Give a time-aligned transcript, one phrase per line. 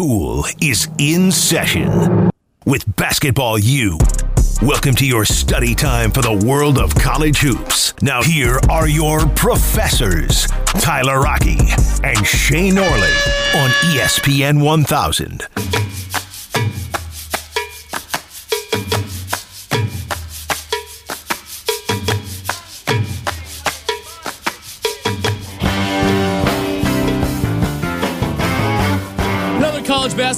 [0.00, 2.30] School is in session
[2.64, 3.98] with Basketball U.
[4.62, 7.92] Welcome to your study time for the world of college hoops.
[8.00, 10.46] Now, here are your professors,
[10.80, 11.58] Tyler Rocky
[12.02, 15.42] and Shane Norling on ESPN 1000.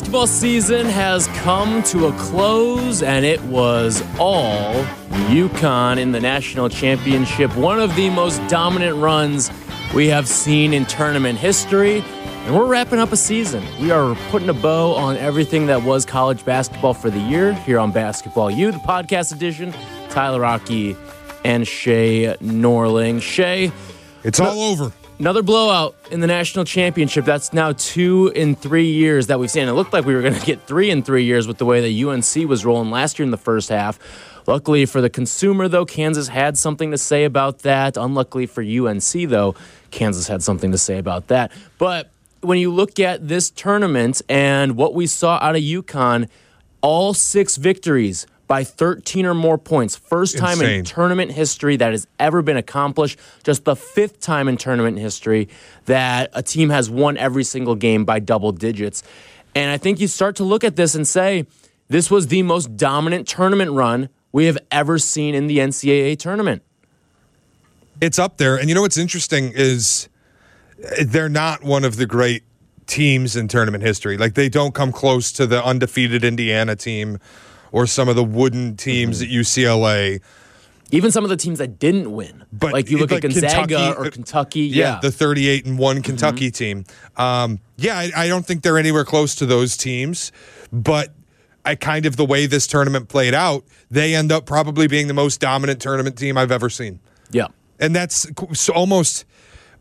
[0.03, 4.75] Basketball season has come to a close, and it was all
[5.31, 7.55] UConn in the national championship.
[7.57, 9.53] One of the most dominant runs
[9.95, 12.03] we have seen in tournament history.
[12.47, 13.63] And we're wrapping up a season.
[13.81, 17.79] We are putting a bow on everything that was college basketball for the year here
[17.79, 19.73] on Basketball U, the podcast edition.
[20.11, 20.97] Tyler Rocky
[21.45, 23.23] and Shay Norling.
[23.23, 23.71] Shay,
[24.25, 24.93] It's all over.
[25.23, 27.25] Another blowout in the national championship.
[27.25, 29.69] That's now two in three years that we've seen.
[29.69, 31.81] It looked like we were going to get three in three years with the way
[31.81, 34.01] that UNC was rolling last year in the first half.
[34.49, 37.97] Luckily for the consumer, though, Kansas had something to say about that.
[37.97, 39.55] Unluckily for UNC, though,
[39.93, 41.53] Kansas had something to say about that.
[41.79, 46.29] But when you look at this tournament and what we saw out of UConn,
[46.81, 49.97] all six victories by 13 or more points.
[49.97, 53.19] First time in tournament history that has ever been accomplished.
[53.45, 55.49] Just the fifth time in tournament history
[55.87, 59.05] that a team has won every single game by double digits.
[59.55, 61.47] And I think you start to look at this and say,
[61.89, 66.63] this was the most dominant tournament run we have ever seen in the NCAA tournament.
[68.03, 68.57] It's up there.
[68.59, 70.11] And you know what's interesting is
[70.85, 72.43] uh, they're not one of the great
[72.87, 74.19] teams in tournament history.
[74.19, 77.19] Like they don't come close to the undefeated Indiana team
[77.73, 79.35] or some of the wooden teams Mm-hmm.
[79.35, 80.21] at UCLA.
[80.95, 83.67] Even some of the teams that didn't win, But like you look like at Gonzaga
[83.77, 85.07] Kentucky- or Kentucky, Yeah, yeah, Mm-hmm.
[85.07, 86.85] the 38 and one Kentucky team.
[87.17, 90.33] Um, yeah, I, I don't think they're anywhere close to those teams,
[90.71, 91.15] but
[91.65, 95.15] I kind of the way this tournament played out, they end up probably being the
[95.15, 97.01] most dominant tournament team I've ever seen.
[97.31, 97.47] yeah.
[97.81, 98.27] and that's
[98.69, 99.25] almost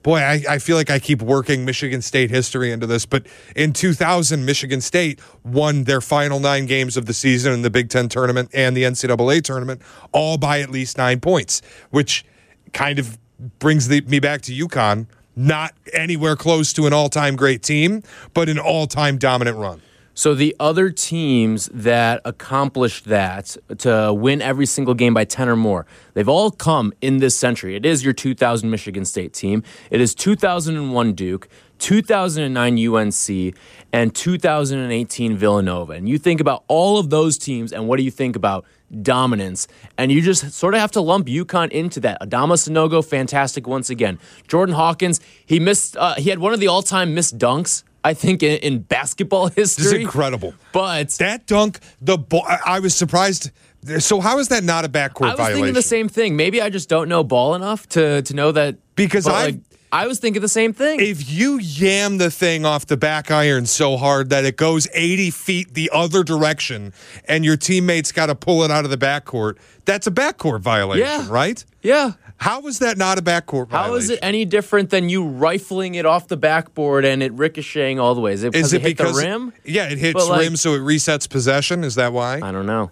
[0.04, 3.26] boy I, I feel like i keep working michigan state history into this but
[3.56, 7.90] in 2000 michigan state won their final nine games of the season in the big
[7.90, 12.26] ten tournament and the ncaa tournament all by at least nine points which
[12.74, 13.18] kind of
[13.60, 15.08] brings the, me back to UConn.
[15.36, 18.04] not anywhere close to an all-time great team
[18.34, 19.82] but an all-time dominant run
[20.22, 25.56] So the other teams that accomplished that to win every single game by 10 or
[25.56, 27.76] more, they've all come in this century.
[27.76, 29.64] It is your 2000 Michigan State team.
[29.90, 31.48] It is 2001 Duke,
[31.80, 33.56] 2009 UNC,
[33.92, 35.94] and 2018 Villanova.
[35.94, 38.64] And you think about all of those teams and what do you think about
[39.02, 39.68] dominance?
[39.98, 42.22] And you just sort of have to lump UConn into that.
[42.22, 44.20] Adama Sanogo, fantastic once again.
[44.48, 48.42] Jordan Hawkins, he missed uh, he had one of the all-time missed dunks I think
[48.44, 49.84] in, in basketball history.
[49.84, 53.52] this is incredible But that dunk the ball I was surprised
[54.00, 55.26] so how is that not a backcourt violation?
[55.26, 56.36] I was violation thinking the same thing.
[56.36, 58.76] Maybe I just don't know ball enough to to know that.
[58.96, 59.56] Because I- like,
[59.94, 61.02] I was thinking the same thing.
[61.02, 65.32] if you yam the thing off the back iron so hard that it goes 80
[65.32, 66.94] feet the other direction
[67.28, 71.06] and your teammates got to pull it out of the backcourt, that's a backcourt violation,
[71.06, 71.28] Yeah.
[71.30, 71.66] right?
[71.82, 72.14] yeah.
[72.42, 73.92] How is that not a backcourt violation?
[73.92, 78.00] How is it any different than you rifling it off the backboard and it ricocheting
[78.00, 78.34] all the way?
[78.34, 79.54] Is it because Is it it hit because the rim?
[79.64, 81.84] Yeah, it hits like- rim, so it resets possession.
[81.84, 82.40] Is that why?
[82.42, 82.90] I don't know.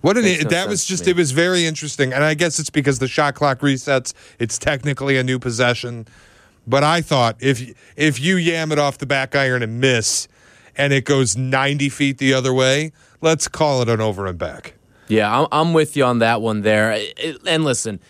[0.00, 2.98] What an no that was just it was very interesting, and I guess it's because
[2.98, 4.14] the shot clock resets.
[4.38, 6.06] It's technically a new possession,
[6.66, 10.26] but I thought if if you yam it off the back iron and miss,
[10.74, 14.72] and it goes ninety feet the other way, let's call it an over and back.
[15.08, 16.92] Yeah, I'm, I'm with you on that one there.
[16.92, 18.00] It- and listen,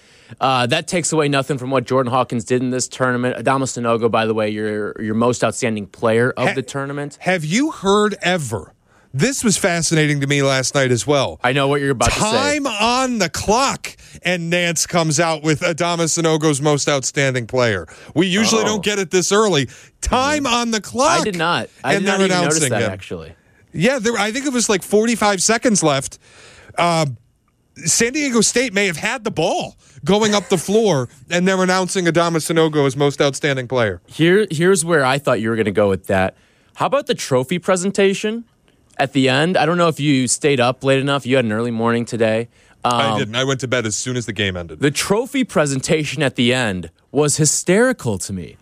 [0.41, 3.37] uh, that takes away nothing from what Jordan Hawkins did in this tournament.
[3.37, 7.19] Adama Sanogo, by the way, your your most outstanding player of Ha- the tournament.
[7.21, 8.73] Have you heard ever?
[9.15, 11.41] This was fascinating to me last night as well.
[11.43, 12.31] I know what you're about to say.
[12.59, 17.87] Time on the clock, and Nantz comes out with Adama Sanogo's most outstanding player.
[18.15, 18.67] We usually Oh.
[18.67, 19.69] don't get it this early.
[20.03, 21.21] Time on the clock.
[21.23, 21.71] I did not.
[21.83, 22.91] I and did not they're even notice announcing that him.
[22.91, 23.35] actually.
[23.73, 26.19] Yeah, there, I think it was like 45 seconds left.
[26.77, 27.07] Uh,
[27.87, 32.07] San Diego State may have had the ball going up the floor, and they're announcing
[32.07, 34.01] Adama Sanogo as most outstanding player.
[34.07, 36.37] Here, here's where I thought you were going to go with that.
[36.77, 38.45] How about the trophy presentation
[38.99, 39.57] at the end?
[39.57, 41.25] I don't know if you stayed up late enough.
[41.25, 42.49] You had an early morning today.
[42.85, 43.35] Um, I didn't.
[43.35, 44.81] I went to bed as soon as the game ended.
[44.81, 48.57] The trophy presentation at the end was hysterical to me.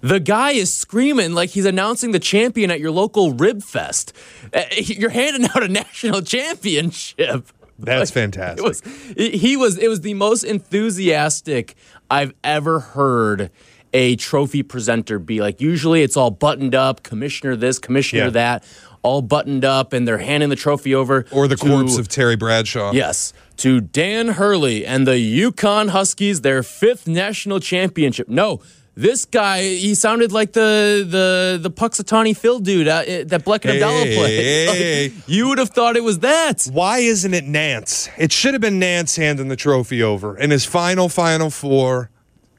[0.00, 4.12] The guy is screaming like he's announcing the champion at your local rib fest.
[4.52, 7.48] Uh, You're handing out a national championship.
[7.78, 8.64] That's It fantastic.
[8.64, 8.82] was
[9.16, 11.74] he was it was the most enthusiastic
[12.10, 13.50] I've ever heard
[13.92, 15.40] a trophy presenter be.
[15.40, 18.30] Like usually it's all buttoned up, commissioner this, commissioner Yeah.
[18.30, 18.64] that.
[19.02, 21.26] all buttoned up and they're handing the trophy over.
[21.30, 22.92] Or the to- corpse of Terry Bradshaw.
[22.92, 28.28] Yes, to Dan Hurley and the UConn Huskies, their fifth national championship.
[28.30, 28.62] No,
[28.96, 33.72] this guy, he sounded like the the the Punxsutawney Phil dude uh, that Bleck and
[33.72, 34.16] Hey, Abdallah played.
[34.16, 36.64] hey, Like, you would have thought it was that.
[36.72, 38.08] Why isn't it Nantz?
[38.18, 42.10] It should have been Nantz handing the trophy over in his final Final Four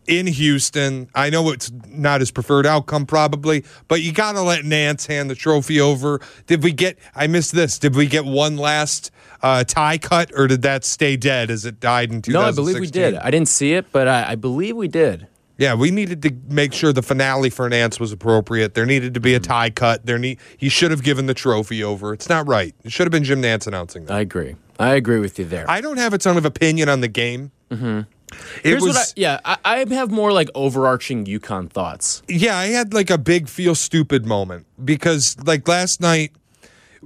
[0.08, 1.10] in Houston.
[1.16, 5.30] I know it's not his preferred outcome, probably, but you got to let Nantz hand
[5.30, 6.20] the trophy over.
[6.48, 6.98] Did we get?
[7.16, 7.80] I missed this.
[7.80, 9.12] Did we get one last
[9.42, 12.34] uh, tie cut, or did that stay dead as it died in 2016?
[12.34, 13.16] No, I believe we did.
[13.16, 15.28] I didn't see it, but I, I believe we did.
[15.58, 18.74] Yeah, we needed to make sure the finale for Nantz was appropriate.
[18.74, 20.06] There needed to be a tie cut.
[20.06, 22.14] There need he should have given the trophy over.
[22.14, 22.76] It's not right.
[22.84, 24.14] It should have been Jim Nantz announcing that.
[24.14, 24.56] I agree.
[24.80, 25.70] I agree with you there.
[25.70, 27.52] I don't have a ton of opinion on the game.
[27.72, 28.00] Mm-hmm.
[28.00, 32.22] It Here's was what I, yeah, I, I have more like overarching UConn thoughts.
[32.28, 32.58] yeah.
[32.58, 36.32] I had like a big feel stupid moment because like last night.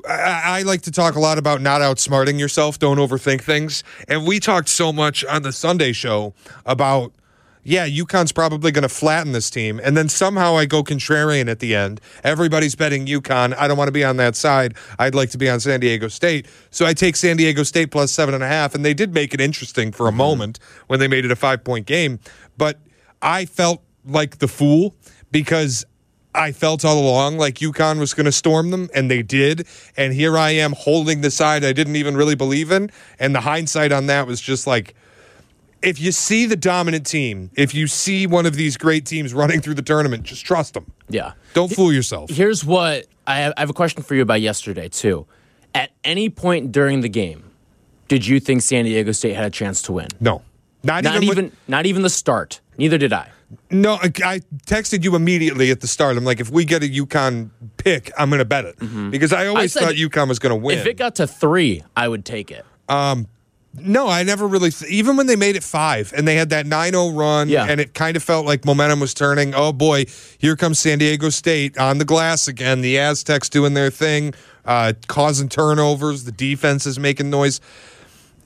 [0.08, 2.80] I, I like to talk a lot about not outsmarting yourself.
[2.80, 3.84] Don't overthink things.
[4.08, 6.34] And we talked so much on the Sunday show
[6.66, 7.12] about
[7.64, 9.80] yeah, UConn's probably going to flatten this team.
[9.84, 12.00] And then somehow I go contrarian at the end.
[12.24, 13.56] Everybody's betting UConn.
[13.58, 14.76] I don't want to be on that side.
[14.98, 16.48] I'd like to be on San Diego State.
[16.72, 18.76] So I take San Diego State plus seven and a half.
[18.76, 20.18] And they did make it interesting for a mm-hmm.
[20.18, 22.20] moment when they made it a five point game.
[22.58, 22.80] But
[23.22, 24.96] I felt like the fool
[25.32, 25.86] because
[26.34, 29.68] I felt all along like UConn was going to storm them, and they did.
[29.98, 32.92] And here I am holding the side I didn't even really believe in.
[33.20, 34.96] And the hindsight on that was just like,
[35.82, 39.62] if you see the dominant team, if you see one of these great teams running
[39.62, 40.92] through the tournament, just trust them.
[41.10, 41.34] Yeah.
[41.54, 42.30] Don't fool yourself.
[42.30, 45.26] Here's what I have, I have a question for you about yesterday, too.
[45.74, 47.44] At any point during the game,
[48.08, 50.08] did you think San Diego State had a chance to win?
[50.20, 50.42] No,
[50.84, 51.24] not, Not even.
[51.24, 52.60] even, when- not even the start.
[52.78, 53.30] Neither did I.
[53.72, 56.16] no, I I texted you immediately at the start.
[56.18, 58.78] I'm like, if we get a UConn pick, I'm going to bet it
[59.12, 59.80] because I always Mm-hmm.
[59.80, 60.78] said thought UConn was going to win.
[60.80, 62.66] If it got to three, I would take it.
[63.74, 64.72] No, I never really.
[64.72, 67.66] Th- even when they made it five and they had that 9-0 run, Yeah.
[67.66, 69.54] and it kind of felt like momentum was turning.
[69.54, 70.06] Oh boy,
[70.38, 72.82] here comes San Diego State on the glass again.
[72.82, 74.34] The Aztecs doing their thing,
[74.66, 76.24] uh, causing turnovers.
[76.24, 77.62] The defense is making noise,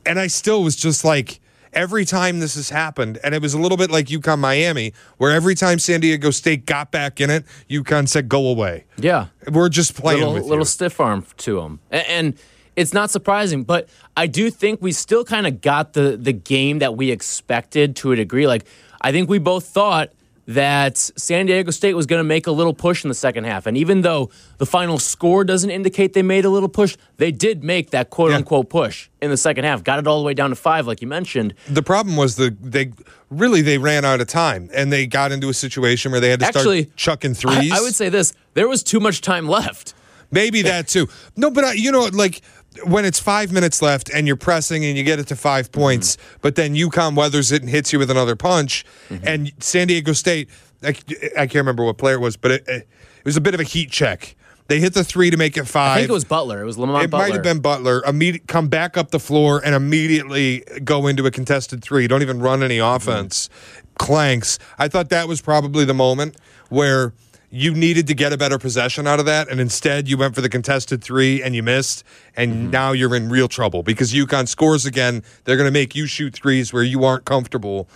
[0.06, 1.40] and I still was just like.
[1.76, 5.32] Every time this has happened, and it was a little bit like UConn Miami, where
[5.32, 9.26] every time San Diego State got back in it, UConn said, "Go away." Yeah.
[9.50, 11.80] We're just playing little, little stiff arm to them.
[11.90, 12.34] and, and
[12.76, 13.64] it's not surprising.
[13.64, 13.88] But
[14.18, 18.12] I do think we still kind of got the the game that we expected to
[18.12, 18.48] a degree.
[18.48, 18.66] Like
[19.02, 20.10] I think we both thought
[20.46, 23.66] that San Diego State was going to make a little push in the second half,
[23.66, 27.64] and even though the final score doesn't indicate they made a little push, they did
[27.64, 28.38] make that quote Yeah.
[28.38, 29.86] unquote push in the second half.
[29.86, 31.54] Got it all the way down to five, like you mentioned.
[31.70, 32.92] the problem was the they
[33.30, 36.42] really they ran out of time and they got into a situation where they had
[36.42, 37.72] to Actually, start chucking I, threes.
[37.72, 39.94] I would say this: there was too much time left.
[40.30, 41.08] maybe that too.
[41.38, 42.42] No, but I, you know, like
[42.86, 45.82] when it's five minutes left and you're pressing and you get it to five mm-hmm.
[45.82, 49.28] points, but then UConn weathers it and hits you with another punch, mm-hmm.
[49.28, 50.50] and San Diego State.
[50.82, 52.88] I, I can't remember what player it was, but it, it
[53.24, 54.36] was a bit of a heat check.
[54.68, 55.92] They hit the three to make it five.
[55.92, 56.62] I think it was Butler.
[56.62, 57.26] It was Lamont It Butler.
[57.26, 58.02] might have been Butler.
[58.06, 62.08] Immediate, come back up the floor and immediately go into a contested three.
[62.08, 62.96] Don't even run any mm-hmm.
[62.96, 63.50] offense.
[63.98, 64.60] Clanks.
[64.80, 66.38] I thought that was probably the moment
[66.70, 67.14] where
[67.56, 70.42] you needed to get a better possession out of that, and instead you went for
[70.42, 72.04] the contested three and you missed,
[72.36, 72.70] and mm-hmm.
[72.72, 75.22] now you're in real trouble because UConn scores again.
[75.44, 77.88] They're going to make you shoot threes where you aren't comfortable.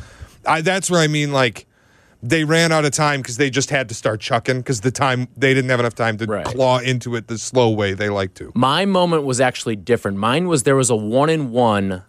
[0.45, 1.65] I, that's where I mean, like.
[2.23, 5.27] They ran out of time because they just had to start chucking because the time
[5.37, 6.43] they didn't have enough time to Right.
[6.43, 8.51] claw into it the slow way they like to.
[8.55, 10.17] My moment was actually different.
[10.17, 12.01] Mine was there was a one and one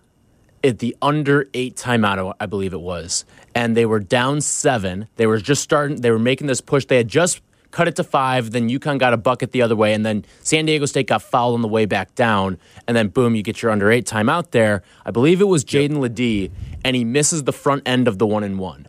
[0.65, 3.25] at the under eight timeout, I believe it was,
[3.55, 5.09] and they were down seven.
[5.17, 6.00] They were just starting.
[6.00, 6.85] They were making this push.
[6.85, 8.50] They had just cut it to five.
[8.50, 11.55] Then UConn got a bucket the other way, and then San Diego State got fouled
[11.55, 12.59] on the way back down.
[12.87, 14.83] And then boom, you get your under eight timeout there.
[15.05, 16.50] I believe it was Jaedon LeDee,
[16.85, 18.88] and he misses the front end of the one and one.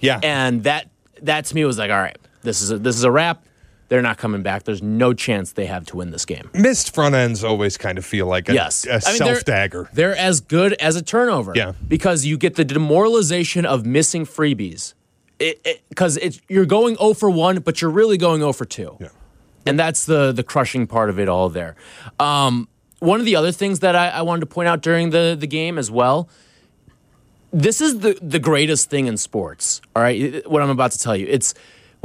[0.00, 0.20] Yeah.
[0.22, 0.88] And that
[1.22, 3.44] that to me was like, all right, this is a, this is a wrap.
[3.88, 4.64] They're not coming back.
[4.64, 6.50] There's no chance they have to win this game.
[6.52, 9.40] missed front ends always kind of feel like a, Yes, a I mean, self they're-
[9.42, 9.88] dagger.
[9.92, 11.52] They're as good as a turnover.
[11.54, 11.72] Yeah.
[11.86, 14.94] because you get the demoralization of missing freebies.
[15.88, 18.96] Because it's you're going 0 for one, but you're really going 0 for two.
[19.00, 19.08] Yeah.
[19.66, 21.48] and that's the the crushing part of it all.
[21.50, 21.76] There.
[22.18, 22.68] Um,
[23.00, 25.46] one of the other things that I, I wanted to point out during the the
[25.46, 26.28] game as well.
[27.52, 29.80] This is the the greatest thing in sports.
[29.94, 31.26] All right, what I'm about to tell you.
[31.28, 31.54] It's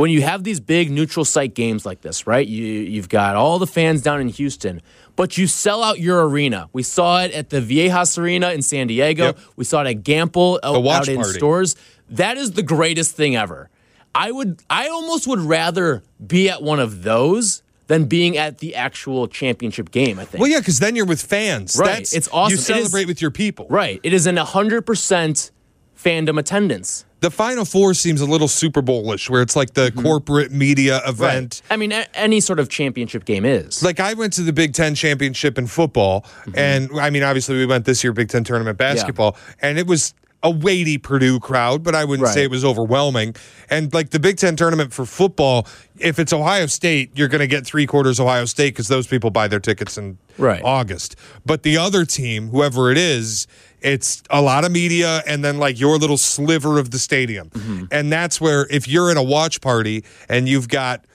[0.01, 2.45] when you have these big neutral site games like this, right?
[2.47, 4.81] You you've got all the fans down in Houston,
[5.15, 6.69] but you sell out your arena.
[6.73, 9.25] We saw it at the Viejas Arena in San Diego.
[9.25, 9.39] Yep.
[9.55, 11.33] We saw it at Gampel out, out in party.
[11.33, 11.75] stores.
[12.09, 13.69] That is the greatest thing ever.
[14.13, 18.75] I would I almost would rather be at one of those than being at the
[18.75, 20.17] actual championship game.
[20.19, 20.41] I think.
[20.41, 21.77] Well, yeah, because then you're with fans.
[21.77, 21.87] Right.
[21.97, 22.51] That's, It's awesome.
[22.51, 23.67] You It is- celebrate with your people.
[23.69, 23.99] Right.
[24.03, 25.51] It is an 100%
[25.97, 27.05] fandom attendance.
[27.21, 30.01] The Final Four seems a little Super Bowlish, where it's like the mm-hmm.
[30.01, 31.61] corporate media event.
[31.69, 33.83] I mean, a- any sort of championship game is.
[33.83, 36.57] Like I went to the Big Ten championship in football, mm-hmm.
[36.57, 40.13] and I mean, obviously we went this year Big Ten tournament basketball, and it was
[40.43, 43.35] a weighty Purdue crowd, but I wouldn't say it was overwhelming.
[43.69, 45.67] And like the Big Ten tournament for football,
[45.99, 49.29] if it's Ohio State, you're going to get three quarters Ohio State because those people
[49.29, 50.61] buy their tickets in Right.
[50.63, 51.15] August.
[51.45, 53.47] But the other team, whoever it is,
[53.81, 57.49] it's a lot of media and then like your little sliver of the stadium.
[57.49, 57.85] Mm-hmm.
[57.91, 61.05] And that's where if you're at a watch party and you've got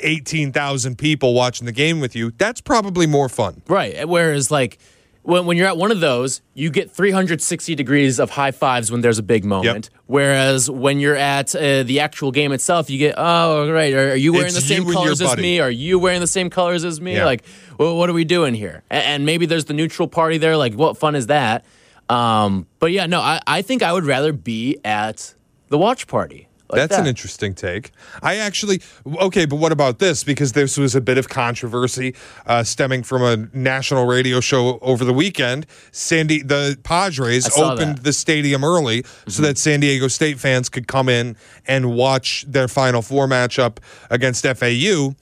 [0.00, 3.62] 18,000 people watching the game with you, that's probably more fun.
[3.68, 4.06] Right.
[4.08, 4.78] Whereas, like,
[5.22, 9.02] when, when you're at one of those, you get 360 degrees of high fives when
[9.02, 9.88] there's a big moment.
[10.06, 13.94] Whereas when you're at uh, the actual game itself, you get, oh, right.
[13.94, 15.42] Are, are you wearing It's the same you and your colors as buddy.
[15.42, 15.60] me?
[15.60, 17.16] Are you wearing the same colors as me?
[17.16, 17.24] Yeah.
[17.24, 17.44] Like,
[17.78, 18.82] well, what are we doing here?
[18.90, 20.56] And, and maybe there's the neutral party there.
[20.56, 21.64] Like, what fun is that?
[22.12, 25.34] Um, but yeah, no, I, I think I would rather be at
[25.68, 26.48] the watch party.
[26.68, 27.90] like That's an interesting take.
[28.22, 30.24] I actually okay, but what about this?
[30.24, 32.14] Because this was a bit of controversy
[32.46, 35.66] uh, stemming from a national radio show over the weekend.
[35.90, 38.04] Sandy, the Padres opened that.
[38.04, 42.68] the stadium early so that San Diego State fans could come in and watch their
[42.68, 43.78] Final Four matchup
[44.10, 45.14] against FAU.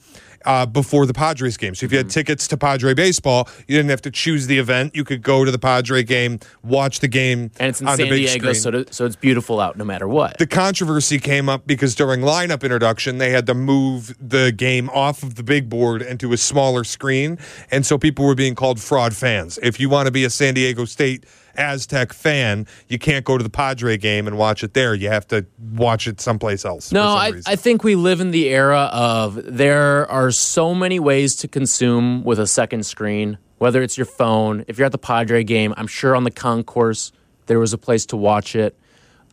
[0.45, 1.75] Uh, before the Padres game.
[1.75, 4.95] So if you had tickets to Padre baseball, you didn't have to choose the event.
[4.95, 8.53] You could go to the Padre game, watch the game And it's in San Diego,
[8.53, 10.37] so, to, so it's beautiful out no matter what.
[10.37, 15.23] The controversy came up because during lineup introduction, they had to move the game off
[15.23, 17.37] of the big board into a smaller screen.
[17.69, 19.59] And so people were being called fraud fans.
[19.61, 21.25] If you want to be a San Diego State
[21.57, 24.93] Aztec fan, you can't go to the Padre game and watch it there.
[24.93, 26.89] You have to watch it someplace else.
[26.89, 27.51] for No, some I, reason.
[27.51, 32.23] I think we live in the era of there are so many ways to consume
[32.23, 34.63] with a second screen, whether it's your phone.
[34.67, 37.11] If you're at the Padre game, I'm sure on the concourse
[37.47, 38.77] there was a place to watch it.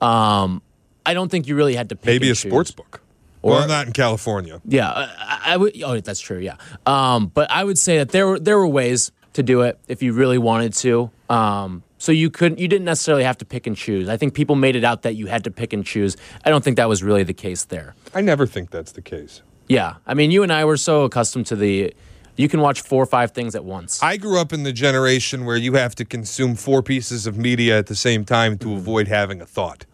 [0.01, 0.63] Um,
[1.07, 2.51] I don't think you really had to pick Maybe a choose.
[2.51, 3.01] sports book.
[3.43, 4.61] well, not in California.
[4.65, 5.81] Yeah, I, I would.
[5.83, 6.39] Oh, that's true.
[6.39, 6.57] Yeah,
[6.87, 10.03] um, but I would say that there were there were ways to do it if
[10.03, 11.11] you really wanted to.
[11.31, 12.59] Um, so you couldn't.
[12.59, 14.09] You didn't necessarily have to pick and choose.
[14.09, 16.17] I think people made it out that you had to pick and choose.
[16.45, 17.95] I don't think that was really the case there.
[18.15, 19.43] I never think that's the case.
[19.69, 21.93] Yeah, I mean, you and I were so accustomed to the.
[22.37, 24.01] You can watch four or five things at once.
[24.01, 27.77] I grew up in the generation where you have to consume four pieces of media
[27.77, 29.85] at the same time to avoid having a thought.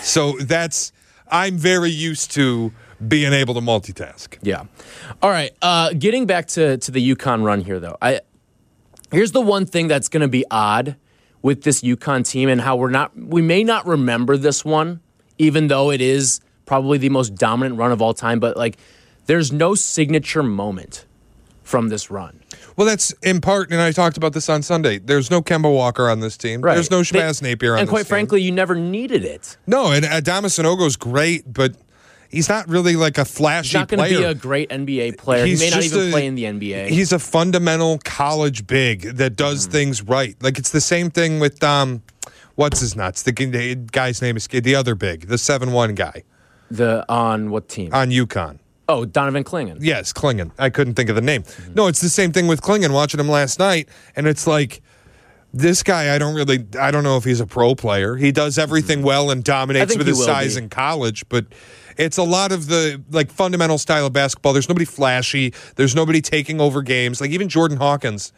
[0.00, 0.92] So that's
[1.28, 2.72] I'm very used to
[3.06, 4.38] being able to multitask.
[4.42, 4.64] Yeah.
[5.22, 5.50] All right.
[5.60, 7.96] Uh, getting back to to the UConn run here, though.
[8.00, 8.20] I
[9.10, 10.96] here's the one thing that's going to be odd
[11.48, 13.16] with this UConn team and how we're not.
[13.16, 15.00] We may not remember this one,
[15.38, 18.38] even though it is probably the most dominant run of all time.
[18.38, 18.76] But like,
[19.24, 21.06] there's no signature moment
[21.62, 22.40] from this run.
[22.76, 24.98] Well, that's in part, and I talked about this on Sunday.
[24.98, 26.60] There's no Kemba Walker on this team.
[26.60, 28.08] There's no They- Shabazz Napier on And this quite team.
[28.08, 29.56] frankly, you never needed it.
[29.66, 31.72] no, and uh, Adamas Sanogo's great, but
[32.28, 35.44] he's not really like a flashy He's not going to be a great NBA player.
[35.46, 36.88] He's he may not even a- play in the NBA.
[36.88, 39.72] He's a fundamental college big that does Mm-hmm.
[39.72, 40.36] things right.
[40.42, 42.02] Like it's the same thing with um,
[42.54, 43.22] what's his nuts?
[43.22, 46.22] The, the guy's name is the other big, the seven one guy
[46.70, 47.92] the on what team?
[47.94, 48.58] on UConn.
[48.90, 49.78] oh, Donovan Clingan.
[49.80, 50.50] Yes, Clingan.
[50.58, 51.42] I couldn't think of the name.
[51.42, 51.74] Mm-hmm.
[51.74, 52.92] No, it's the same thing with Clingan.
[52.92, 54.82] Watching him last night, and it's like
[55.54, 56.14] this guy.
[56.14, 56.66] I don't really.
[56.78, 58.16] I don't know if he's a pro player.
[58.16, 60.64] He does everything well and dominates with his size be.
[60.64, 61.46] in college, but.
[61.98, 64.52] It's a lot of the like fundamental style of basketball.
[64.52, 65.52] There's nobody flashy.
[65.76, 67.20] There's nobody taking over games.
[67.20, 68.32] Like even Jordan Hawkins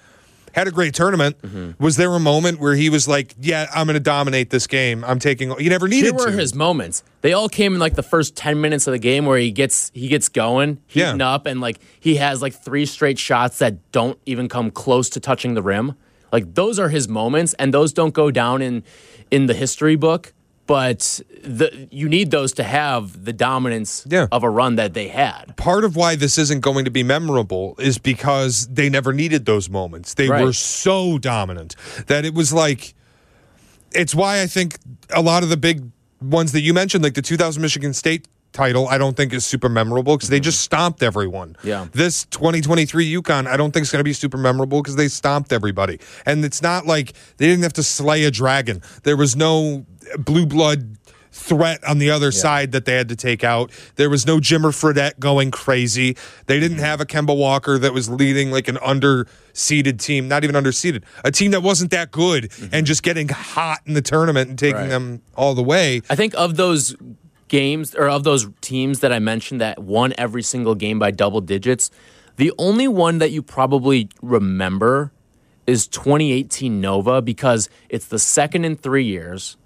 [0.52, 1.40] had a great tournament.
[1.42, 1.82] Mm-hmm.
[1.84, 5.04] Was there a moment where he was like, "Yeah, I'm going to dominate this game.
[5.04, 6.32] I'm taking." He never Here needed were to.
[6.32, 7.04] his moments.
[7.20, 9.92] They all came in like the first ten minutes of the game where he gets
[9.94, 11.06] he gets going, Yeah.
[11.06, 15.08] heating up, and like he has like three straight shots that don't even come close
[15.10, 15.94] to touching the rim.
[16.32, 18.82] Like those are his moments, and those don't go down in
[19.30, 20.32] in the history book.
[20.70, 24.28] But the you need those to have the dominance Yeah.
[24.30, 25.56] of a run that they had.
[25.56, 29.68] part of why this isn't going to be memorable is because they never needed those
[29.68, 30.14] moments.
[30.14, 30.44] They Right.
[30.44, 31.74] were so dominant
[32.06, 32.94] that it was like
[33.92, 34.78] it's why I think
[35.12, 35.90] a lot of the big
[36.22, 39.68] ones that you mentioned, like the 2000 Michigan State title, I don't think is super
[39.68, 40.44] memorable because they mm-hmm.
[40.44, 41.56] just stomped everyone.
[41.62, 41.86] Yeah.
[41.92, 45.52] This 2023 UConn, I don't think is going to be super memorable because they stomped
[45.52, 46.00] everybody.
[46.26, 48.82] And it's not like they didn't have to slay a dragon.
[49.02, 49.86] There was no
[50.18, 50.96] blue blood
[51.32, 53.70] threat on the other side that they had to take out.
[53.96, 56.16] There was no Jimmer Fredette going crazy.
[56.46, 56.86] They didn't mm-hmm.
[56.86, 61.30] have a Kemba Walker that was leading like an underseeded team, not even underseeded, a
[61.30, 62.74] team that wasn't that good mm-hmm.
[62.74, 64.88] and just getting hot in the tournament and taking Right.
[64.88, 66.00] them all the way.
[66.08, 66.96] I think of those
[67.50, 71.42] games or of those teams that I mentioned that won every single game by double
[71.42, 71.90] digits,
[72.36, 75.12] The only one that you probably remember
[75.66, 79.58] is 2018 Nova because it's the second in three years,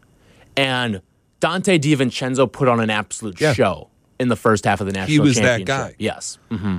[0.56, 1.00] and
[1.40, 3.52] Donte DiVincenzo put on an absolute Yeah.
[3.52, 5.94] show in the first half of the national He was that guy.
[5.98, 6.38] Yes.
[6.50, 6.78] hmm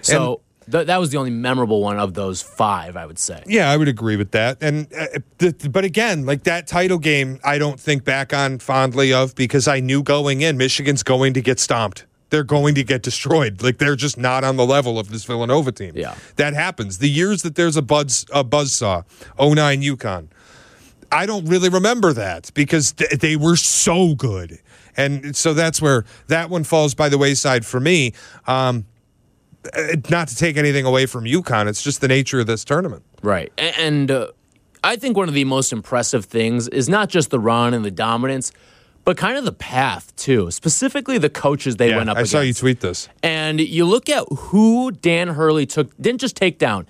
[0.00, 3.42] So th- that was the only memorable one of those five, I would say.
[3.46, 4.58] Yeah, I would agree with that.
[4.60, 5.06] And uh,
[5.38, 9.68] th- but again, like that title game, I don't think back on fondly of because
[9.68, 12.06] I knew going in, Michigan's going to get stomped.
[12.30, 13.62] They're going to get destroyed.
[13.62, 15.92] Like they're just not on the level of this Villanova team.
[15.94, 16.16] Yeah.
[16.36, 16.98] that happens.
[16.98, 19.04] The years that there's a buzz a buzzsaw,
[19.38, 20.28] 09 UConn.
[21.12, 24.58] I don't really remember that because th- they were so good.
[24.96, 28.12] And so that's where that one falls by the wayside for me.
[28.46, 28.86] Um,
[30.10, 33.04] not to take anything away from UConn, it's just the nature of this tournament.
[33.22, 33.52] Right.
[33.58, 34.28] And uh,
[34.84, 37.90] I think one of the most impressive things is not just the run and the
[37.90, 38.52] dominance,
[39.04, 40.50] but kind of the path, too.
[40.50, 42.34] Specifically, the coaches they went up against.
[42.34, 42.58] I against.
[42.58, 43.08] saw you tweet this.
[43.22, 46.86] And you look at who Dan Hurley took, didn't just take down,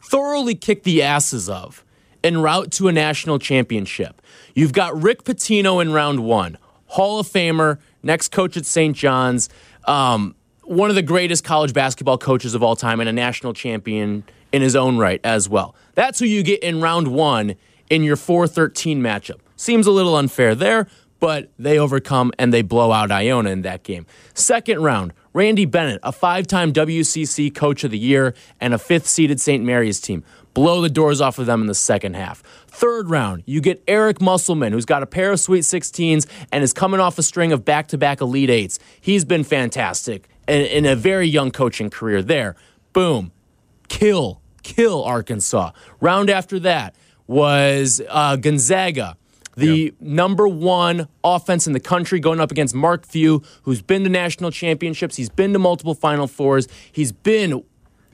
[0.00, 1.84] thoroughly kicked the asses of
[2.24, 4.22] en route to a national championship.
[4.54, 8.96] You've got Rick Pitino in round one, Hall of Famer, next coach at St.
[8.96, 9.48] John's,
[9.84, 10.34] um,
[10.68, 14.62] one of the greatest college basketball coaches of all time, and a national champion in
[14.62, 15.74] his own right as well.
[15.94, 17.56] That's who you get in round one
[17.90, 19.40] in your 4 13 matchup.
[19.56, 20.86] Seems a little unfair there,
[21.20, 24.06] but they overcome and they blow out Iona in that game.
[24.34, 29.06] Second round, Randy Bennett, a five time WCC Coach of the Year and a fifth
[29.06, 29.64] seeded St.
[29.64, 30.22] Mary's team.
[30.54, 32.42] Blow the doors off of them in the second half.
[32.66, 36.72] Third round, you get Eric Musselman, who's got a pair of Sweet 16s and is
[36.72, 38.78] coming off a string of back to back Elite Eights.
[39.00, 42.56] He's been fantastic in, in a very young coaching career there.
[42.92, 43.32] Boom.
[43.88, 45.70] Kill, kill Arkansas.
[46.00, 46.94] Round after that
[47.26, 49.16] was uh, Gonzaga
[49.56, 54.08] the number one offense in the country going up against Mark Few, who's been to
[54.08, 55.16] national championships.
[55.16, 56.68] He's been to multiple Final Fours.
[56.92, 57.64] He's been,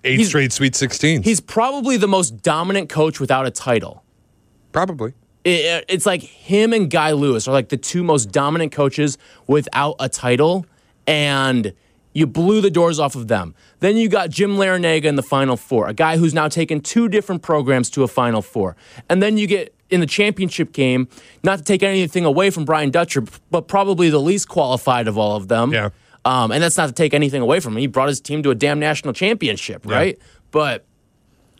[0.05, 1.23] Eight He's- straight Sweet 16s.
[1.23, 4.03] he's probably the most dominant coach without a title.
[4.73, 5.13] Probably.
[5.45, 9.97] It- it's like him and Guy Lewis are like the two most dominant coaches without
[10.01, 10.65] a title,
[11.07, 11.75] and
[12.15, 13.55] you blew the doors off of them.
[13.81, 17.09] Then you got Jim Larrañaga in the Final Four, a guy who's now taken two
[17.09, 18.77] different programs to a Final Four.
[19.11, 21.09] And then you get in the championship game,
[21.43, 25.37] not to take anything away from Brian Dutcher, but probably the least qualified of all
[25.37, 25.73] of them.
[25.73, 25.91] Yeah.
[26.25, 27.81] Um, and that's not to take anything away from him.
[27.81, 30.19] He brought his team to a damn national championship, right?
[30.53, 30.87] But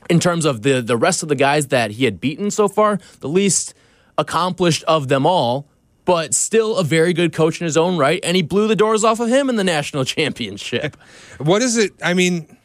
[0.09, 2.99] in terms of the the rest of the guys that he had beaten so far,
[3.21, 3.75] the least
[4.17, 5.67] accomplished of them all,
[6.05, 9.05] but still a very good coach in his own right, and he blew the doors
[9.05, 10.97] off of him in the national championship.
[11.39, 11.93] What is it?
[12.03, 12.57] I mean,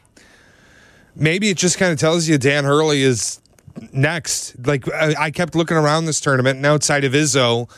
[1.16, 3.40] maybe it just kind of tells you Dan Hurley is
[3.92, 4.54] next.
[4.66, 7.70] Like, I, I kept looking around this tournament, and outside of Izzo,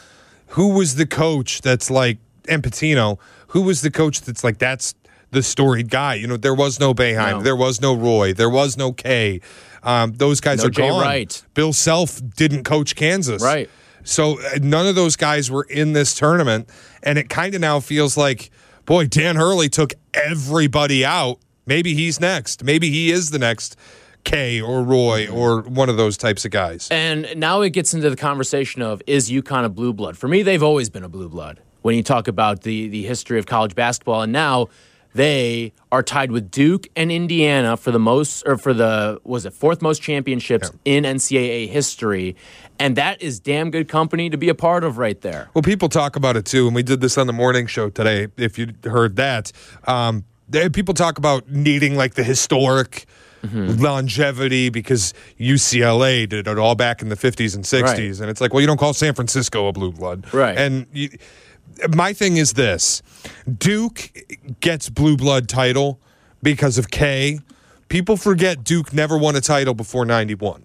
[0.49, 4.95] who was the coach that's like, and Pitino, who was the coach that's like, that's
[5.31, 6.15] the storied guy?
[6.15, 7.43] You know, there was no Boeheim, No.
[7.43, 9.41] there was no Roy, there was no K.
[9.85, 11.01] Um, those guys No are Jay gone.
[11.03, 11.43] Wright.
[11.55, 13.43] Bill Self didn't coach Kansas.
[13.43, 13.69] Right.
[14.05, 16.69] So uh, none of those guys were in this tournament,
[17.03, 18.51] and it kind of now feels like,
[18.85, 21.39] boy, Dan Hurley took everybody out.
[21.67, 22.65] Maybe he's next.
[22.65, 23.77] Maybe he is the next
[24.25, 26.89] K or Roy or one of those types of guys.
[26.91, 30.17] And now it gets into the conversation of is UConn a blue blood?
[30.17, 33.39] For me, they've always been a blue blood when you talk about the the history
[33.39, 34.69] of college basketball, and now
[35.15, 39.53] they are tied with Duke and Indiana for the most or for the was it
[39.53, 42.35] fourth most championships in NCAA history,
[42.79, 45.49] and that is damn good company to be a part of right there.
[45.55, 48.29] Well, people talk about it too, and we did this on the morning show today.
[48.37, 49.53] If you heard that,
[49.87, 53.05] um, there- people talk about needing like the historic
[53.45, 58.21] longevity because UCLA did it all back in the 50s and 60s, Right.
[58.21, 60.57] and it's like, well, you don't call San Francisco a blue blood, Right.
[60.57, 61.09] And you,
[61.95, 63.03] my thing is this:
[63.59, 64.13] Duke
[64.61, 66.01] gets blue blood title
[66.43, 67.41] because of K.
[67.89, 70.63] People forget Duke never won a title before '91.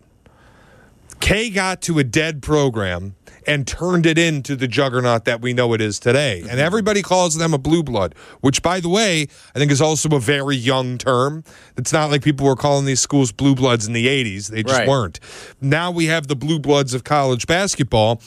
[1.20, 3.16] K got to a dead program
[3.48, 6.44] and turned it into the juggernaut that we know it is today.
[6.50, 10.10] And everybody calls them a blue blood, which, by the way, I think is also
[10.16, 11.44] a very young term.
[11.78, 14.80] It's not like people were calling these schools blue bloods in the 80s, they just
[14.80, 14.88] Right.
[14.88, 15.20] weren't.
[15.62, 18.22] Now we have the blue bloods of college basketball.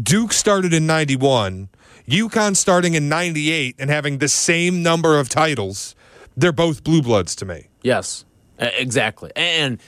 [0.00, 1.68] Duke started in 91,
[2.08, 5.94] UConn starting in 98 and having the same number of titles.
[6.36, 7.68] They're both blue bloods to me.
[7.82, 8.24] Yes,
[8.58, 9.30] exactly.
[9.36, 9.78] And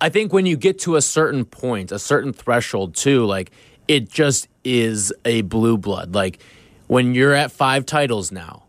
[0.00, 3.50] I think when you get to a certain point, a certain threshold, too, like
[3.88, 6.14] it just is a blue blood.
[6.14, 6.38] Like
[6.86, 8.64] when you're at five titles now,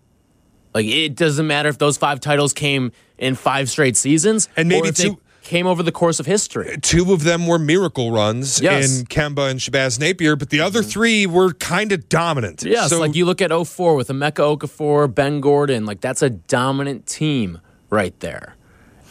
[0.73, 4.88] like it doesn't matter if those five titles came in five straight seasons, And maybe
[4.88, 6.77] or if they two- came over the course of history.
[6.81, 8.99] two of them were miracle runs Yes.
[8.99, 10.89] in Kemba and Shabazz Napier, but the other mm-hmm.
[10.89, 12.63] three were kind of dominant.
[12.63, 16.29] Yes, so, like you look at 04 with Emeka Okafor, Ben Gordon, like that's a
[16.29, 18.55] dominant team right there.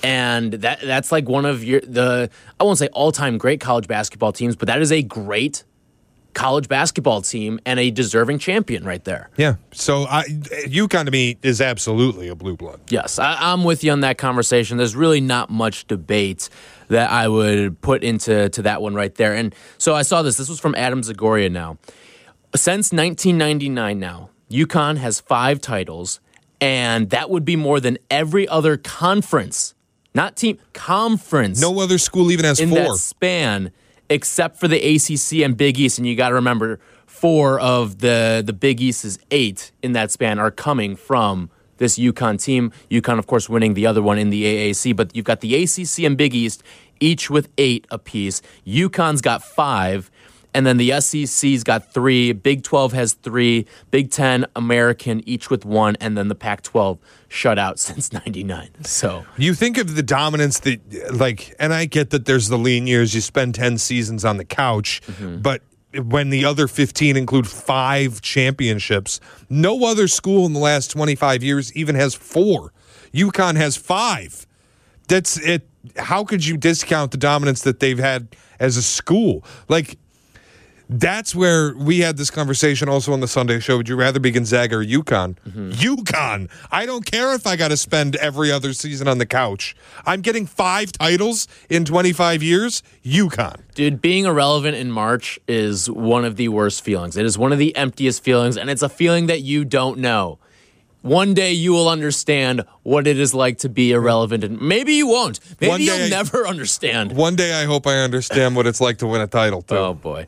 [0.02, 2.28] and that that's like one of your the
[2.60, 5.64] I won't say all time great college basketball teams, but that is a great
[6.34, 9.30] college basketball team and a deserving champion right there.
[9.36, 9.56] Yeah.
[9.72, 12.80] So I, UConn to me is absolutely a blue blood.
[12.88, 14.76] Yes, I, I'm with you on that conversation.
[14.76, 16.48] There's really not much debate
[16.88, 19.34] that I would put into to that one right there.
[19.34, 20.36] And so I saw this.
[20.36, 21.78] This was from Adam Zagoria now.
[22.54, 26.20] Since 1999 now, UConn has five titles,
[26.60, 29.74] and that would be more than every other conference,
[30.14, 31.60] not team, conference.
[31.60, 32.78] No other school even has in four.
[32.78, 33.72] that span
[34.08, 35.98] except for the ACC and Big East.
[35.98, 36.80] And you got to remember,
[37.14, 42.42] four of the the Big East's eight in that span are coming from this UConn
[42.42, 42.72] team.
[42.90, 46.04] UConn, of course, winning the other one in the AAC, but you've got the ACC
[46.04, 46.62] and Big East,
[47.00, 48.42] each with eight apiece.
[48.66, 50.10] UConn's got five.
[50.54, 52.32] And then the SEC's got three.
[52.32, 53.66] Big 12 has three.
[53.90, 55.96] Big 10, American, each with one.
[56.00, 58.84] And then the Pac 12 shut out since 99.
[58.84, 60.80] So You think of the dominance that,
[61.12, 64.44] like, and I get that there's the lean years, you spend 10 seasons on the
[64.44, 65.38] couch, Mm-hmm.
[65.38, 65.62] but
[65.96, 71.72] when the other 15 include five championships, no other school in the last 25 years
[71.76, 72.72] even has four.
[73.12, 74.46] UConn has five.
[75.08, 75.68] That's it.
[75.96, 79.44] How could you discount the dominance that they've had as a school?
[79.68, 79.96] Like,
[80.88, 83.76] that's where we had this conversation also on the Sunday show.
[83.76, 85.36] Would you rather be Gonzaga or UConn?
[85.48, 85.70] Mm-hmm.
[85.70, 86.50] UConn.
[86.70, 89.74] I don't care if I got to spend every other season on the couch.
[90.04, 92.82] I'm getting five titles in 25 years.
[93.04, 93.60] UConn.
[93.74, 97.16] Dude, being irrelevant in March is one of the worst feelings.
[97.16, 100.38] It is one of the emptiest feelings, and it's a feeling that you don't know.
[101.04, 105.06] One day you will understand what it is like to be irrelevant, and maybe you
[105.06, 105.38] won't.
[105.60, 107.12] Maybe One you'll never understand.
[107.14, 109.76] One day I hope I understand what it's like to win a title, too.
[109.76, 110.26] Oh boy.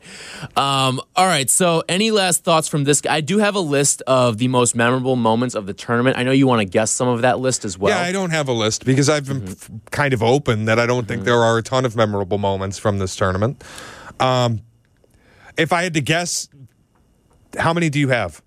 [0.55, 1.49] Um, all right.
[1.49, 3.01] So, any last thoughts from this?
[3.01, 3.15] Guy?
[3.15, 6.15] I do have a list of the most memorable moments of the tournament.
[6.15, 7.97] I know you want to guess some of that list as well.
[7.97, 10.85] Yeah, I don't have a list because I've been f- kind of open that I
[10.85, 13.63] don't think there are a ton of memorable moments from this tournament.
[14.19, 14.61] Um,
[15.57, 16.49] if I had to guess,
[17.57, 18.43] how many do you have?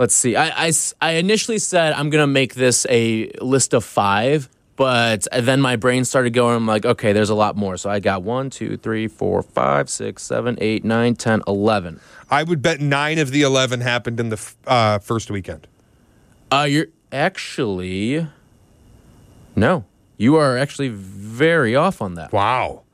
[0.00, 0.34] Let's see.
[0.34, 5.60] I I initially said I'm going to make this a list of five, but then
[5.60, 6.56] my brain started going.
[6.56, 7.76] I'm like, okay, there's a lot more.
[7.76, 12.00] So I got one, two, three, four, five, six, seven, eight, nine, ten, eleven.
[12.30, 15.66] I would bet nine of the 11 happened in the f- uh, first weekend.
[16.50, 18.26] Uh, you're actually
[19.54, 19.84] no.
[20.16, 22.32] You are actually very off on that.
[22.32, 22.84] Wow.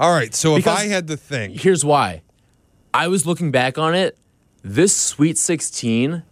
[0.00, 0.34] All right.
[0.34, 2.22] So if I had to think, Here's why.
[2.92, 4.18] I was looking back on it.
[4.64, 6.24] This Sweet 16